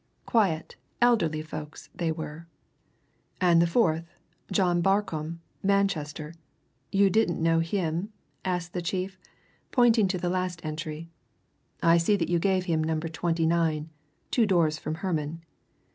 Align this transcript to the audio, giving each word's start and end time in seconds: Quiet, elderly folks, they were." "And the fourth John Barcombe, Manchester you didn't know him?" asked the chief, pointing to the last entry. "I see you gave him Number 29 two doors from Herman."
Quiet, 0.25 0.77
elderly 0.99 1.43
folks, 1.43 1.91
they 1.93 2.11
were." 2.11 2.47
"And 3.39 3.61
the 3.61 3.67
fourth 3.67 4.09
John 4.51 4.81
Barcombe, 4.81 5.41
Manchester 5.61 6.33
you 6.91 7.11
didn't 7.11 7.39
know 7.39 7.59
him?" 7.59 8.11
asked 8.43 8.73
the 8.73 8.81
chief, 8.81 9.19
pointing 9.71 10.07
to 10.07 10.17
the 10.17 10.27
last 10.27 10.59
entry. 10.65 11.11
"I 11.83 11.97
see 11.99 12.15
you 12.19 12.39
gave 12.39 12.65
him 12.65 12.83
Number 12.83 13.09
29 13.09 13.91
two 14.31 14.47
doors 14.47 14.79
from 14.79 14.95
Herman." 15.05 15.43